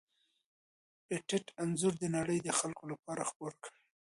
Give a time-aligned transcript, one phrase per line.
[1.07, 3.73] پېټټ انځور د نړۍ د خلکو لپاره خپور کړ.